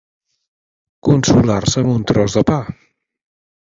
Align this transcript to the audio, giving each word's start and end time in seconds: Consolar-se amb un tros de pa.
Consolar-se 1.09 1.83
amb 1.85 1.93
un 1.97 2.07
tros 2.13 2.39
de 2.39 2.47
pa. 2.53 2.61